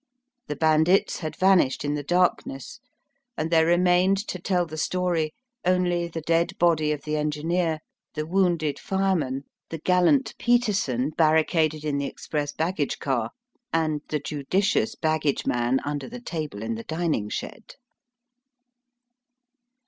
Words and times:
The 0.47 0.55
bandits 0.55 1.19
had 1.19 1.35
vanished 1.35 1.85
in 1.85 1.93
the 1.93 2.01
darkness, 2.01 2.79
and 3.37 3.51
there 3.51 3.67
remained 3.67 4.17
to 4.29 4.39
tell 4.39 4.65
the 4.65 4.75
story 4.75 5.31
only 5.63 6.07
the 6.07 6.21
dead 6.21 6.57
body 6.57 6.91
of 6.91 7.03
the 7.03 7.15
engineer, 7.15 7.81
the 8.15 8.25
wounded 8.25 8.79
fireman, 8.79 9.43
the 9.69 9.77
gallant 9.77 10.33
Peterson 10.39 11.11
barricaded 11.11 11.85
in 11.85 11.99
the 11.99 12.07
express 12.07 12.51
baggage 12.51 12.97
car, 12.97 13.29
and 13.71 14.01
the 14.09 14.19
judicious 14.19 14.95
baggage 14.95 15.45
man 15.45 15.79
under 15.85 16.09
the 16.09 16.19
table 16.19 16.63
in 16.63 16.73
the 16.73 16.83
dining 16.83 17.29
shed. 17.29 17.75